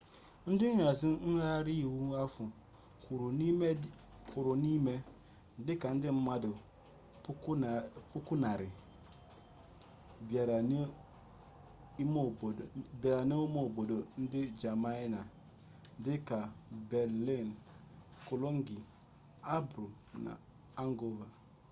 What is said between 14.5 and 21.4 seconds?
jamanị dị ka berlin cologne hamburg na hanover